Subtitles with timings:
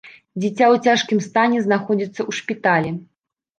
[0.41, 2.97] Дзіця ў цяжкім стане знаходзіцца ў шпіталі.